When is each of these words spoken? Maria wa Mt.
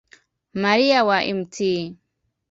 Maria 0.63 1.03
wa 1.09 1.19
Mt. 1.39 1.57